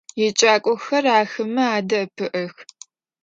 Yêcak'oxer 0.19 1.05
axeme 1.19 1.65
ade'epı'ex. 1.77 2.55